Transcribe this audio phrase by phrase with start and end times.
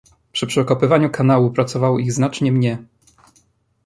[0.31, 2.83] Przy przekopywaniu kanału pracowało ich znacznie mnie.